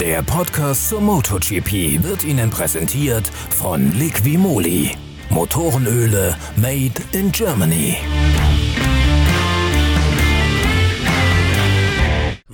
[0.00, 4.36] Der Podcast zur MotoGP wird Ihnen präsentiert von Liqui
[5.30, 7.96] Motorenöle made in Germany.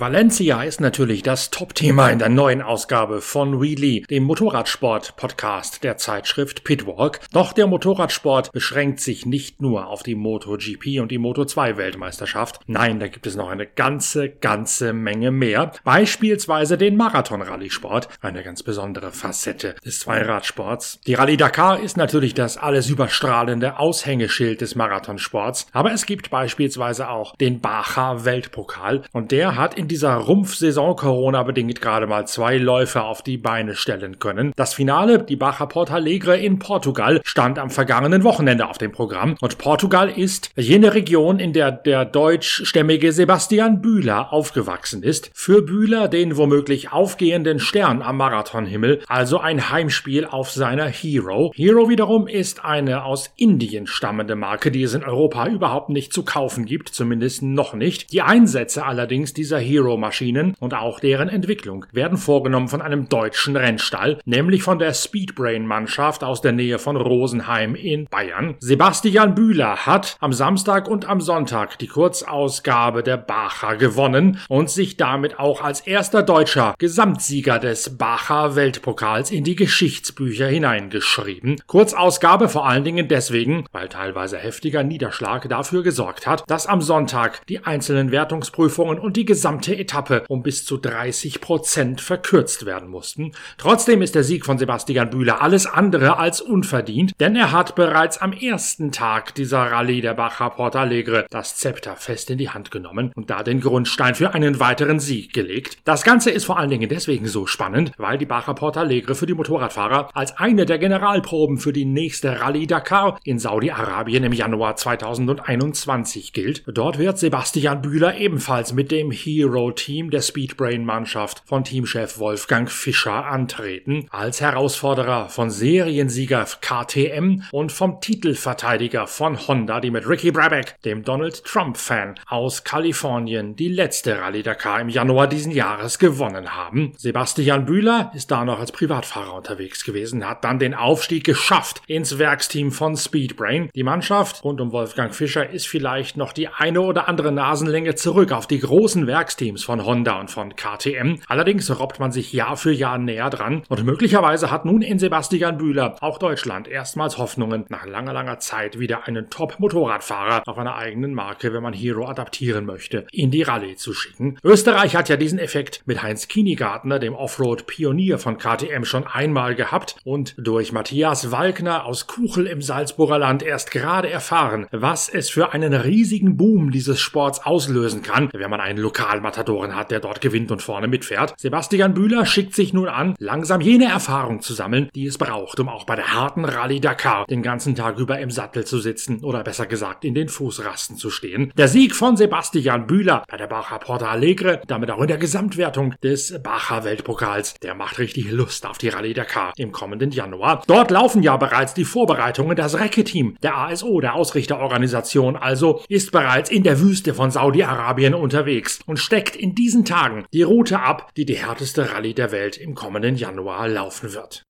[0.00, 6.64] Valencia ist natürlich das Top-Thema in der neuen Ausgabe von Wheelie, dem Motorradsport-Podcast der Zeitschrift
[6.64, 7.20] Pitwalk.
[7.34, 12.60] Doch der Motorradsport beschränkt sich nicht nur auf die MotoGP und die Moto2-Weltmeisterschaft.
[12.66, 15.72] Nein, da gibt es noch eine ganze, ganze Menge mehr.
[15.84, 21.02] Beispielsweise den Marathon-Rallye-Sport, eine ganz besondere Facette des Zweiradsports.
[21.06, 27.10] Die Rallye Dakar ist natürlich das alles überstrahlende Aushängeschild des Marathonsports, aber es gibt beispielsweise
[27.10, 32.58] auch den Baja Weltpokal und der hat in dieser Rumpfsaison Corona bedingt gerade mal zwei
[32.58, 34.52] Läufe auf die Beine stellen können.
[34.54, 39.58] Das Finale, die Baja Portalegre in Portugal, stand am vergangenen Wochenende auf dem Programm und
[39.58, 45.30] Portugal ist jene Region, in der der deutschstämmige Sebastian Bühler aufgewachsen ist.
[45.34, 51.52] Für Bühler den womöglich aufgehenden Stern am Marathonhimmel, also ein Heimspiel auf seiner Hero.
[51.56, 56.24] Hero wiederum ist eine aus Indien stammende Marke, die es in Europa überhaupt nicht zu
[56.24, 58.12] kaufen gibt, zumindest noch nicht.
[58.12, 63.56] Die Einsätze allerdings dieser Hero Hero-Maschinen und auch deren Entwicklung werden vorgenommen von einem deutschen
[63.56, 68.56] Rennstall, nämlich von der Speedbrain-Mannschaft aus der Nähe von Rosenheim in Bayern.
[68.60, 74.96] Sebastian Bühler hat am Samstag und am Sonntag die Kurzausgabe der Bacher gewonnen und sich
[74.96, 81.60] damit auch als erster deutscher Gesamtsieger des Bacher Weltpokals in die Geschichtsbücher hineingeschrieben.
[81.66, 87.46] Kurzausgabe vor allen Dingen deswegen, weil teilweise heftiger Niederschlag dafür gesorgt hat, dass am Sonntag
[87.46, 92.88] die einzelnen Wertungsprüfungen und die gesamte gesamte Etappe um bis zu 30 Prozent verkürzt werden
[92.88, 93.32] mussten.
[93.58, 98.18] Trotzdem ist der Sieg von Sebastian Bühler alles andere als unverdient, denn er hat bereits
[98.18, 103.12] am ersten Tag dieser Rallye der Baja Portalegre das Zepter fest in die Hand genommen
[103.14, 105.78] und da den Grundstein für einen weiteren Sieg gelegt.
[105.84, 109.34] Das Ganze ist vor allen Dingen deswegen so spannend, weil die Baja Portalegre für die
[109.34, 116.32] Motorradfahrer als eine der Generalproben für die nächste Rallye Dakar in Saudi-Arabien im Januar 2021
[116.32, 116.62] gilt.
[116.66, 123.26] Dort wird Sebastian Bühler ebenfalls mit dem Hero Hero-Team der Speedbrain-Mannschaft von Teamchef Wolfgang Fischer
[123.26, 130.80] antreten, als Herausforderer von Seriensieger KTM und vom Titelverteidiger von Honda, die mit Ricky Brabeck,
[130.86, 136.94] dem Donald Trump-Fan aus Kalifornien, die letzte Rallye Dakar im Januar diesen Jahres gewonnen haben.
[136.96, 142.18] Sebastian Bühler ist da noch als Privatfahrer unterwegs gewesen, hat dann den Aufstieg geschafft ins
[142.18, 143.68] Werksteam von Speedbrain.
[143.74, 148.32] Die Mannschaft rund um Wolfgang Fischer ist vielleicht noch die eine oder andere Nasenlänge zurück
[148.32, 151.16] auf die großen Werksteams Teams von Honda und von KTM.
[151.26, 155.58] Allerdings robbt man sich Jahr für Jahr näher dran und möglicherweise hat nun in Sebastian
[155.58, 161.14] Bühler auch Deutschland erstmals Hoffnungen, nach langer, langer Zeit wieder einen Top-Motorradfahrer auf einer eigenen
[161.14, 164.38] Marke, wenn man Hero adaptieren möchte, in die Rallye zu schicken.
[164.44, 169.96] Österreich hat ja diesen Effekt mit Heinz Kienigartner, dem Offroad-Pionier von KTM, schon einmal gehabt
[170.04, 175.52] und durch Matthias Walkner aus Kuchel im Salzburger Land erst gerade erfahren, was es für
[175.52, 180.20] einen riesigen Boom dieses Sports auslösen kann, wenn man einen Lokalmaterial Matadoren hat, der dort
[180.20, 181.34] gewinnt und vorne mitfährt.
[181.36, 185.68] Sebastian Bühler schickt sich nun an, langsam jene Erfahrung zu sammeln, die es braucht, um
[185.68, 189.44] auch bei der harten Rallye Dakar den ganzen Tag über im Sattel zu sitzen oder
[189.44, 191.52] besser gesagt in den Fußrasten zu stehen.
[191.56, 195.94] Der Sieg von Sebastian Bühler bei der Baja Porta Alegre, damit auch in der Gesamtwertung
[196.02, 200.64] des Baja Weltpokals, der macht richtig Lust auf die Rallye Dakar im kommenden Januar.
[200.66, 202.56] Dort laufen ja bereits die Vorbereitungen.
[202.56, 208.80] Das Recce-Team der ASO, der Ausrichterorganisation, also ist bereits in der Wüste von Saudi-Arabien unterwegs
[208.86, 212.56] und steckt steckt in diesen Tagen die Route ab, die die härteste Rallye der Welt
[212.56, 214.46] im kommenden Januar laufen wird.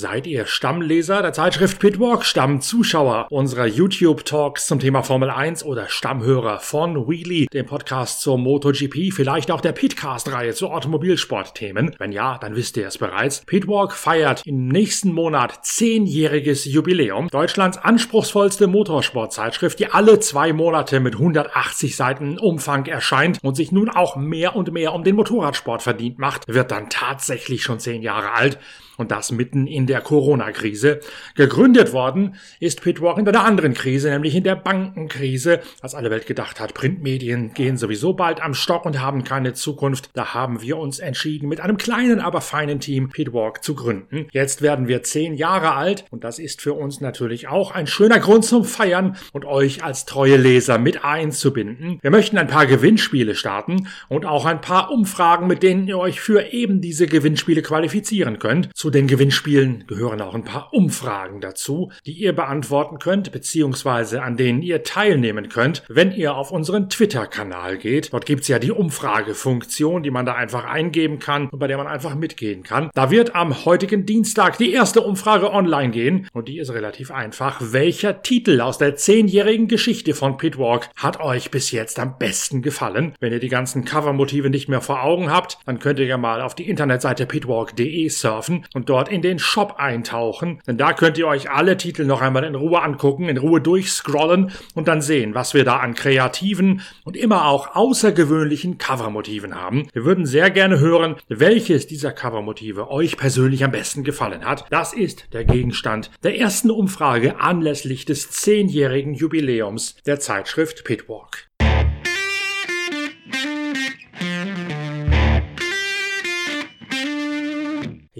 [0.00, 6.58] Seid ihr Stammleser der Zeitschrift Pitwalk, Stammzuschauer unserer YouTube-Talks zum Thema Formel 1 oder Stammhörer
[6.58, 11.96] von Wheelie, dem Podcast zur MotoGP, vielleicht auch der Pitcast-Reihe zu Automobilsportthemen?
[11.98, 13.44] Wenn ja, dann wisst ihr es bereits.
[13.44, 17.28] Pitwalk feiert im nächsten Monat zehnjähriges Jubiläum.
[17.28, 23.90] Deutschlands anspruchsvollste Motorsportzeitschrift, die alle zwei Monate mit 180 Seiten Umfang erscheint und sich nun
[23.90, 28.30] auch mehr und mehr um den Motorradsport verdient macht, wird dann tatsächlich schon zehn Jahre
[28.30, 28.58] alt
[29.00, 31.00] und das mitten in der Corona-Krise.
[31.34, 36.26] Gegründet worden ist Pitwalk in einer anderen Krise, nämlich in der Bankenkrise, als alle Welt
[36.26, 40.10] gedacht hat, Printmedien gehen sowieso bald am Stock und haben keine Zukunft.
[40.14, 44.26] Da haben wir uns entschieden, mit einem kleinen, aber feinen Team Pitwalk zu gründen.
[44.32, 48.20] Jetzt werden wir zehn Jahre alt und das ist für uns natürlich auch ein schöner
[48.20, 51.98] Grund zum Feiern und euch als treue Leser mit einzubinden.
[52.02, 56.20] Wir möchten ein paar Gewinnspiele starten und auch ein paar Umfragen, mit denen ihr euch
[56.20, 58.76] für eben diese Gewinnspiele qualifizieren könnt.
[58.76, 64.20] Zu Zu den Gewinnspielen gehören auch ein paar Umfragen dazu, die ihr beantworten könnt, beziehungsweise
[64.20, 68.12] an denen ihr teilnehmen könnt, wenn ihr auf unseren Twitter-Kanal geht.
[68.12, 71.86] Dort gibt's ja die Umfragefunktion, die man da einfach eingeben kann und bei der man
[71.86, 72.90] einfach mitgehen kann.
[72.92, 77.60] Da wird am heutigen Dienstag die erste Umfrage online gehen und die ist relativ einfach.
[77.60, 83.14] Welcher Titel aus der zehnjährigen Geschichte von Pitwalk hat euch bis jetzt am besten gefallen?
[83.20, 86.40] Wenn ihr die ganzen Covermotive nicht mehr vor Augen habt, dann könnt ihr ja mal
[86.40, 91.26] auf die Internetseite pitwalk.de surfen und dort in den Shop eintauchen, denn da könnt ihr
[91.26, 95.54] euch alle Titel noch einmal in Ruhe angucken, in Ruhe durchscrollen und dann sehen, was
[95.54, 99.88] wir da an kreativen und immer auch außergewöhnlichen Covermotiven haben.
[99.92, 104.66] Wir würden sehr gerne hören, welches dieser Covermotive euch persönlich am besten gefallen hat.
[104.70, 111.49] Das ist der Gegenstand der ersten Umfrage anlässlich des zehnjährigen Jubiläums der Zeitschrift Pitwalk.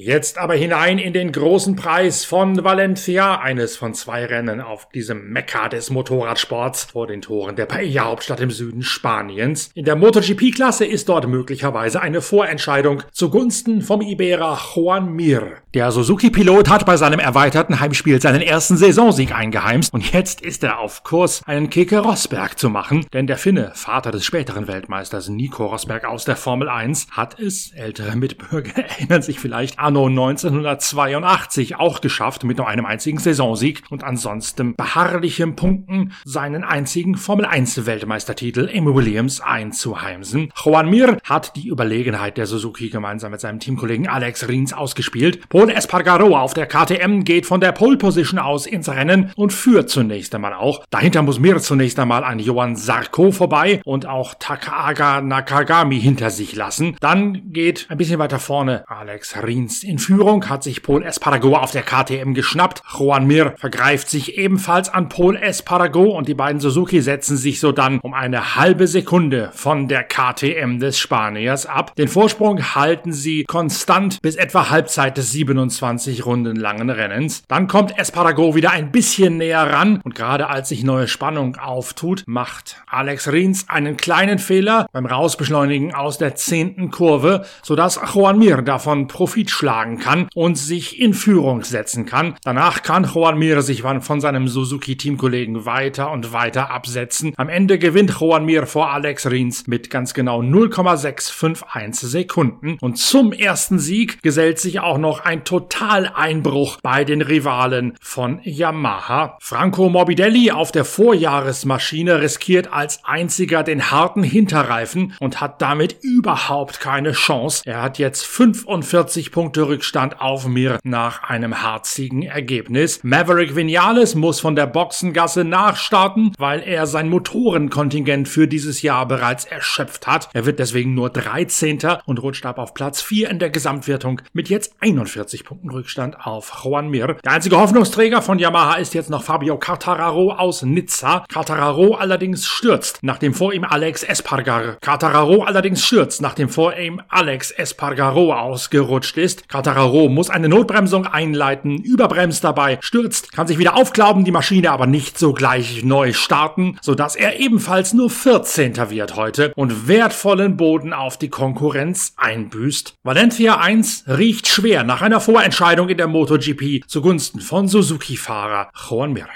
[0.02, 5.30] Jetzt aber hinein in den großen Preis von Valencia, eines von zwei Rennen auf diesem
[5.30, 9.70] Mekka des Motorradsports vor den Toren der Paella-Hauptstadt im Süden Spaniens.
[9.74, 15.58] In der MotoGP-Klasse ist dort möglicherweise eine Vorentscheidung zugunsten vom Iberer Juan Mir.
[15.74, 20.78] Der Suzuki-Pilot hat bei seinem erweiterten Heimspiel seinen ersten Saisonsieg eingeheimst und jetzt ist er
[20.78, 25.66] auf Kurs, einen Keke Rosberg zu machen, denn der Finne, Vater des späteren Weltmeisters Nico
[25.66, 32.00] Rosberg aus der Formel 1, hat es, ältere Mitbürger erinnern sich vielleicht, anno 1982 auch
[32.00, 38.66] geschafft mit nur einem einzigen Saisonsieg und ansonsten beharrlichem Punkten seinen einzigen Formel 1 Weltmeistertitel
[38.72, 40.52] im Williams einzuheimsen.
[40.64, 45.48] Juan Mir hat die Überlegenheit der Suzuki gemeinsam mit seinem Teamkollegen Alex Rins ausgespielt.
[45.48, 49.90] Paul Espargaro auf der KTM geht von der Pole Position aus ins Rennen und führt
[49.90, 50.84] zunächst einmal auch.
[50.90, 56.54] Dahinter muss Mir zunächst einmal an Johann Sarko vorbei und auch Takaaga Nakagami hinter sich
[56.54, 56.96] lassen.
[57.00, 61.70] Dann geht ein bisschen weiter vorne Alex Rins in Führung, hat sich Paul Espargaro auf
[61.70, 62.82] der KTM geschnappt.
[62.98, 67.72] Juan Mir vergreift sich ebenfalls an Paul Espargaro und die beiden Suzuki setzen sich so
[67.72, 71.94] dann um eine halbe Sekunde von der KTM des Spaniers ab.
[71.96, 77.42] Den Vorsprung halten sie konstant bis etwa Halbzeit des 27 Runden langen Rennens.
[77.48, 82.24] Dann kommt Espargaro wieder ein bisschen näher ran und gerade als sich neue Spannung auftut,
[82.26, 88.62] macht Alex Rins einen kleinen Fehler beim Rausbeschleunigen aus der zehnten Kurve, sodass Juan Mir
[88.62, 92.34] davon Profit schlagen schlagen kann und sich in Führung setzen kann.
[92.42, 97.34] Danach kann Juan Mir sich von seinem Suzuki-Teamkollegen weiter und weiter absetzen.
[97.36, 102.78] Am Ende gewinnt Juan Mir vor Alex Rins mit ganz genau 0,651 Sekunden.
[102.80, 109.38] Und zum ersten Sieg gesellt sich auch noch ein Totaleinbruch bei den Rivalen von Yamaha.
[109.40, 116.80] Franco Morbidelli auf der Vorjahresmaschine riskiert als einziger den harten Hinterreifen und hat damit überhaupt
[116.80, 117.62] keine Chance.
[117.66, 123.00] Er hat jetzt 45 Punkte Punkte Rückstand auf mir nach einem harzigen Ergebnis.
[123.02, 129.44] Maverick Vinales muss von der Boxengasse nachstarten, weil er sein Motorenkontingent für dieses Jahr bereits
[129.44, 130.30] erschöpft hat.
[130.32, 131.78] Er wird deswegen nur 13.
[132.06, 136.64] und rutscht ab auf Platz 4 in der Gesamtwertung mit jetzt 41 Punkten Rückstand auf
[136.64, 137.18] Juan Mir.
[137.22, 141.26] Der einzige Hoffnungsträger von Yamaha ist jetzt noch Fabio Cartararo aus Nizza.
[141.28, 144.78] Cartararo allerdings stürzt, nachdem vor ihm Alex Espargar.
[144.80, 149.49] Cartararo allerdings stürzt, nachdem vor ihm Alex Espargaro ausgerutscht ist.
[149.50, 154.86] Catararo muss eine Notbremsung einleiten, überbremst dabei, stürzt, kann sich wieder aufklauben, die Maschine aber
[154.86, 158.76] nicht sogleich neu starten, sodass er ebenfalls nur 14.
[158.90, 162.94] wird heute und wertvollen Boden auf die Konkurrenz einbüßt.
[163.02, 169.26] Valencia 1 riecht schwer nach einer Vorentscheidung in der MotoGP zugunsten von Suzuki-Fahrer Juan Mir.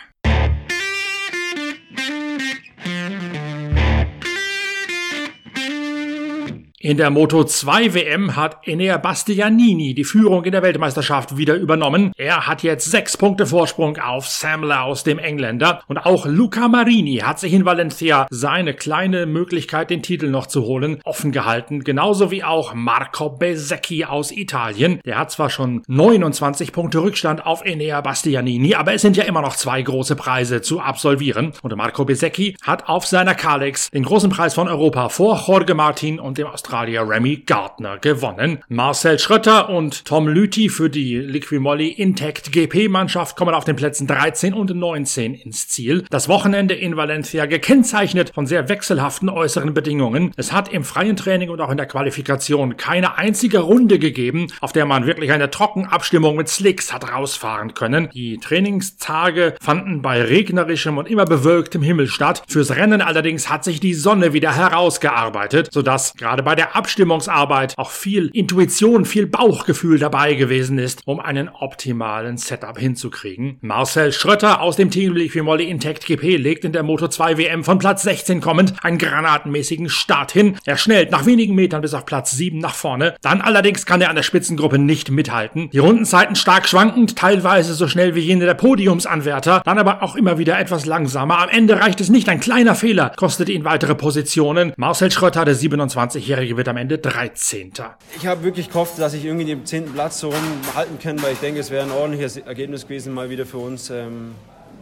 [6.85, 12.13] In der Moto 2 WM hat Enea Bastianini die Führung in der Weltmeisterschaft wieder übernommen.
[12.19, 15.81] Er hat jetzt sechs Punkte Vorsprung auf Sam Laus, dem Engländer.
[15.87, 20.65] Und auch Luca Marini hat sich in Valencia seine kleine Möglichkeit, den Titel noch zu
[20.65, 21.85] holen, offen gehalten.
[21.85, 25.01] Genauso wie auch Marco Besecchi aus Italien.
[25.07, 29.41] Der hat zwar schon 29 Punkte Rückstand auf Enea Bastianini, aber es sind ja immer
[29.41, 31.55] noch zwei große Preise zu absolvieren.
[31.63, 36.21] Und Marco Besecchi hat auf seiner Kalex den großen Preis von Europa vor Jorge Martin
[36.21, 38.59] und dem Australier Australier Remy Gardner gewonnen.
[38.67, 44.53] Marcel Schrötter und Tom Lüthi für die Liquimolli Intact GP-Mannschaft kommen auf den Plätzen 13
[44.53, 46.05] und 19 ins Ziel.
[46.11, 50.33] Das Wochenende in Valencia gekennzeichnet von sehr wechselhaften äußeren Bedingungen.
[50.37, 54.73] Es hat im freien Training und auch in der Qualifikation keine einzige Runde gegeben, auf
[54.73, 58.09] der man wirklich eine Trockenabstimmung mit Slicks hat rausfahren können.
[58.13, 62.43] Die Trainingstage fanden bei regnerischem und immer bewölktem Himmel statt.
[62.49, 67.75] Fürs Rennen allerdings hat sich die Sonne wieder herausgearbeitet, sodass gerade bei der der Abstimmungsarbeit
[67.77, 73.59] auch viel Intuition, viel Bauchgefühl dabei gewesen ist, um einen optimalen Setup hinzukriegen.
[73.61, 77.79] Marcel Schrötter aus dem Team Liquimolli Intact GP legt in der Moto 2 WM von
[77.79, 80.57] Platz 16 kommend einen granatenmäßigen Start hin.
[80.65, 83.15] Er schnellt nach wenigen Metern bis auf Platz 7 nach vorne.
[83.21, 85.69] Dann allerdings kann er an der Spitzengruppe nicht mithalten.
[85.71, 90.39] Die Rundenzeiten stark schwankend, teilweise so schnell wie jene der Podiumsanwärter, dann aber auch immer
[90.39, 91.41] wieder etwas langsamer.
[91.41, 92.31] Am Ende reicht es nicht.
[92.31, 94.73] Ein kleiner Fehler kostet ihn weitere Positionen.
[94.79, 97.73] Marcel Schrötter, der 27-Jährige, wird am Ende 13.
[98.17, 99.93] Ich habe wirklich gehofft, dass ich irgendwie den 10.
[99.93, 103.47] Platz so rumhalten kann, weil ich denke, es wäre ein ordentliches Ergebnis gewesen, mal wieder
[103.47, 103.91] für uns.
[103.91, 104.35] Ähm,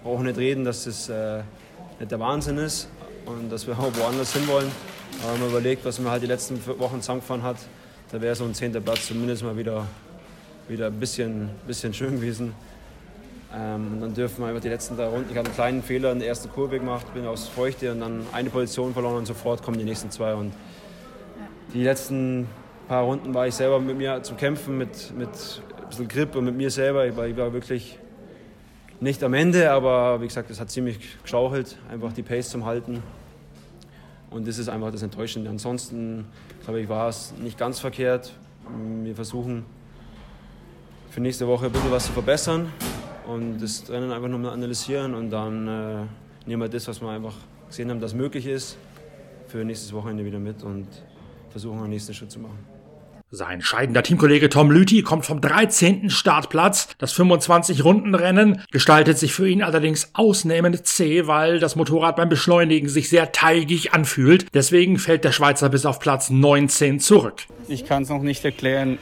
[0.02, 1.42] brauchen nicht reden, dass das äh,
[1.98, 2.88] nicht der Wahnsinn ist
[3.26, 4.70] und dass wir auch woanders hinwollen.
[5.22, 7.56] Aber wenn man überlegt, was man halt die letzten Wochen zusammengefahren hat,
[8.10, 8.72] da wäre so ein 10.
[8.82, 9.86] Platz zumindest mal wieder,
[10.68, 12.54] wieder ein bisschen, bisschen schön gewesen.
[13.54, 15.30] Ähm, und dann dürfen wir einfach die letzten drei Runden.
[15.30, 18.26] Ich habe einen kleinen Fehler in der ersten Kurve gemacht, bin aus Feuchte und dann
[18.32, 20.34] eine Position verloren und sofort kommen die nächsten zwei.
[20.34, 20.52] Und
[21.72, 22.48] die letzten
[22.88, 26.44] paar Runden war ich selber mit mir zu kämpfen, mit, mit ein bisschen Grip und
[26.44, 27.06] mit mir selber.
[27.06, 27.98] Ich war, ich war wirklich
[29.00, 33.02] nicht am Ende, aber wie gesagt, es hat ziemlich geschaukelt, einfach die Pace zum Halten.
[34.30, 35.50] Und das ist einfach das Enttäuschende.
[35.50, 36.26] Ansonsten,
[36.64, 38.32] glaube ich, war es nicht ganz verkehrt.
[39.02, 39.64] Wir versuchen
[41.10, 42.72] für nächste Woche ein bisschen was zu verbessern
[43.26, 46.06] und das Rennen einfach nochmal analysieren und dann äh,
[46.46, 47.34] nehmen wir das, was wir einfach
[47.68, 48.78] gesehen haben, dass möglich ist,
[49.46, 50.86] für nächstes Wochenende wieder mit und
[51.52, 52.58] versuchen, einen nächsten Schritt zu machen.
[53.34, 56.10] Sein scheidender Teamkollege Tom Lüthi kommt vom 13.
[56.10, 56.88] Startplatz.
[56.98, 63.08] Das 25-Runden-Rennen gestaltet sich für ihn allerdings ausnehmend zäh, weil das Motorrad beim Beschleunigen sich
[63.08, 64.48] sehr teigig anfühlt.
[64.52, 67.44] Deswegen fällt der Schweizer bis auf Platz 19 zurück.
[67.68, 68.98] Ich kann es noch nicht erklären.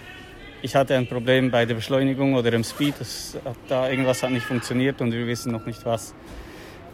[0.63, 2.95] Ich hatte ein Problem bei der Beschleunigung oder im Speed.
[3.01, 6.15] Das, da irgendwas hat nicht funktioniert und wir wissen noch nicht was.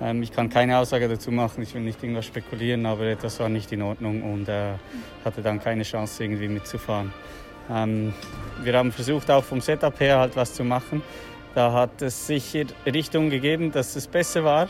[0.00, 3.48] Ähm, ich kann keine Aussage dazu machen, ich will nicht irgendwas spekulieren, aber etwas war
[3.48, 4.72] nicht in Ordnung und äh,
[5.24, 7.12] hatte dann keine Chance irgendwie mitzufahren.
[7.70, 8.12] Ähm,
[8.62, 11.02] wir haben versucht auch vom Setup her halt was zu machen.
[11.54, 14.68] Da hat es sicher Richtung gegeben, dass es besser war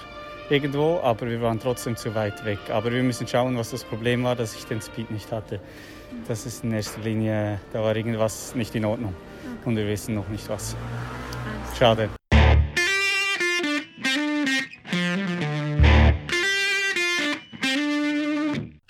[0.49, 2.59] irgendwo, aber wir waren trotzdem zu weit weg.
[2.71, 5.61] Aber wir müssen schauen, was das Problem war, dass ich den Speed nicht hatte.
[6.28, 9.14] Das ist in erster Linie, da war irgendwas nicht in Ordnung
[9.64, 10.76] und wir wissen noch nicht was.
[11.76, 12.09] Schade.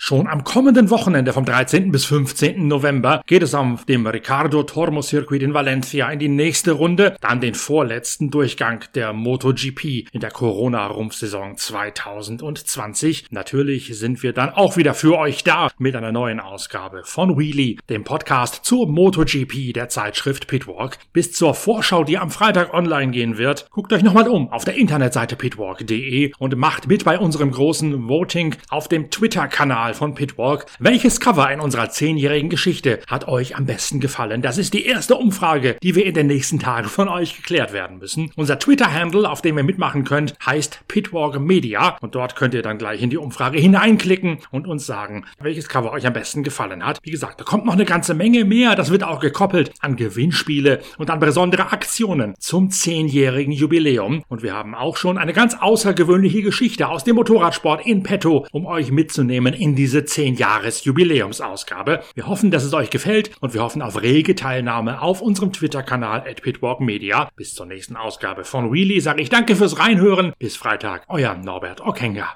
[0.07, 1.91] Schon am kommenden Wochenende vom 13.
[1.91, 2.65] bis 15.
[2.65, 7.41] November geht es auf dem Ricardo Tormo Circuit in Valencia in die nächste Runde, dann
[7.41, 13.25] den vorletzten Durchgang der MotoGP in der Corona-Rumpfsaison 2020.
[13.31, 17.75] Natürlich sind wir dann auch wieder für euch da mit einer neuen Ausgabe von Wheelie,
[17.89, 20.99] dem Podcast zur MotoGP der Zeitschrift Pitwalk.
[21.11, 24.75] Bis zur Vorschau, die am Freitag online gehen wird, guckt euch nochmal um auf der
[24.75, 30.67] Internetseite pitwalk.de und macht mit bei unserem großen Voting auf dem Twitter-Kanal von Pitwalk.
[30.79, 34.41] Welches Cover in unserer zehnjährigen Geschichte hat euch am besten gefallen?
[34.41, 37.97] Das ist die erste Umfrage, die wir in den nächsten Tagen von euch geklärt werden
[37.97, 38.31] müssen.
[38.35, 42.77] Unser Twitter-Handle, auf dem ihr mitmachen könnt, heißt Pitwalk Media und dort könnt ihr dann
[42.77, 46.99] gleich in die Umfrage hineinklicken und uns sagen, welches Cover euch am besten gefallen hat.
[47.01, 48.75] Wie gesagt, da kommt noch eine ganze Menge mehr.
[48.75, 54.23] Das wird auch gekoppelt an Gewinnspiele und an besondere Aktionen zum zehnjährigen Jubiläum.
[54.27, 58.67] Und wir haben auch schon eine ganz außergewöhnliche Geschichte aus dem Motorradsport in petto, um
[58.67, 62.03] euch mitzunehmen in die diese 10 Jahres Jubiläumsausgabe.
[62.13, 66.25] Wir hoffen, dass es euch gefällt und wir hoffen auf rege Teilnahme auf unserem Twitter-Kanal
[66.29, 67.29] at pitwalkmedia.
[67.37, 70.33] Bis zur nächsten Ausgabe von Wheelie sage ich danke fürs Reinhören.
[70.39, 72.27] Bis Freitag, euer Norbert Okenga.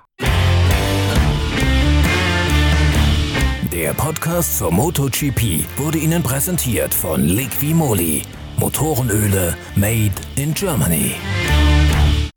[3.74, 8.22] Der Podcast zur MotoGP wurde Ihnen präsentiert von Liqui.
[8.56, 11.16] Motorenöle made in Germany.